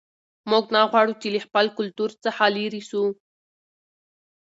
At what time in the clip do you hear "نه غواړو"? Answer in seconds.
0.75-1.13